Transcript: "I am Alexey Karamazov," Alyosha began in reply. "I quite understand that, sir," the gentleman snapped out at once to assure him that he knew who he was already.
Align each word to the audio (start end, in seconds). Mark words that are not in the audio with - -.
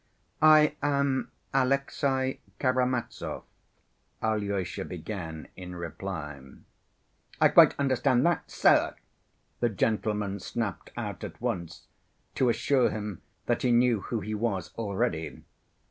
"I 0.41 0.73
am 0.81 1.29
Alexey 1.53 2.41
Karamazov," 2.59 3.43
Alyosha 4.23 4.83
began 4.83 5.47
in 5.55 5.75
reply. 5.75 6.41
"I 7.39 7.49
quite 7.49 7.79
understand 7.79 8.25
that, 8.25 8.49
sir," 8.49 8.95
the 9.59 9.69
gentleman 9.69 10.39
snapped 10.39 10.89
out 10.97 11.23
at 11.23 11.39
once 11.39 11.85
to 12.33 12.49
assure 12.49 12.89
him 12.89 13.21
that 13.45 13.61
he 13.61 13.71
knew 13.71 14.01
who 14.01 14.21
he 14.21 14.33
was 14.33 14.73
already. 14.75 15.43